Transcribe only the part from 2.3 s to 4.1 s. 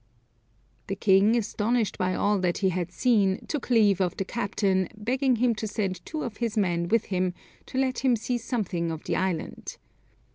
that he had seen, took leave